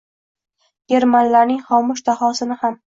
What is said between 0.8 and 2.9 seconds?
Germanlarning xomush dahosini ham…